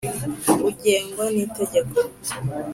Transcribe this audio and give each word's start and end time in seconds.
Ugengwa 0.69 1.25
n 1.33 1.35
itegeko 1.45 1.97